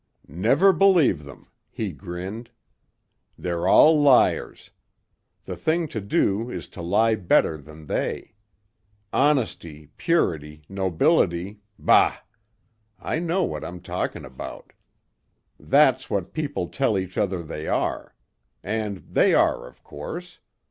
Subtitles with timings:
[0.27, 2.49] "Never believe them," he grinned.
[3.37, 4.71] "They're all liars.
[5.45, 8.33] The thing to do is to lie better than they.
[9.13, 12.17] Honesty, purity, nobility bah!
[12.99, 14.73] I know what I'm talking about.
[15.59, 18.15] That's what people tell each other they are.
[18.63, 20.39] And they are, of course.